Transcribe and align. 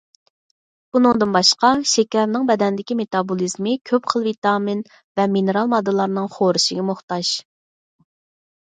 بۇنىڭدىن 0.95 1.35
باشقا، 1.35 1.71
شېكەرنىڭ 1.91 2.47
بەدەندىكى 2.53 2.99
مېتابولىزمى 3.03 3.75
كۆپ 3.91 4.11
خىل 4.15 4.27
ۋىتامىن 4.31 4.83
ۋە 5.23 5.29
مىنېرال 5.37 5.73
ماددىلارنىڭ 5.77 6.35
خورىشىغا 6.41 6.91
موھتاج. 6.93 7.35